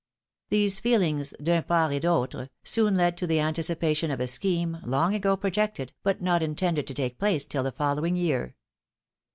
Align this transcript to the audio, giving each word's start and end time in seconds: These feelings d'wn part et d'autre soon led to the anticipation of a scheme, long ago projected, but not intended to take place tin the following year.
These 0.49 0.79
feelings 0.79 1.31
d'wn 1.39 1.61
part 1.67 1.93
et 1.93 1.99
d'autre 1.99 2.49
soon 2.63 2.95
led 2.95 3.15
to 3.17 3.27
the 3.27 3.39
anticipation 3.39 4.09
of 4.09 4.19
a 4.19 4.27
scheme, 4.27 4.79
long 4.83 5.13
ago 5.13 5.37
projected, 5.37 5.93
but 6.01 6.23
not 6.23 6.41
intended 6.41 6.87
to 6.87 6.95
take 6.95 7.19
place 7.19 7.45
tin 7.45 7.63
the 7.63 7.71
following 7.71 8.15
year. 8.15 8.55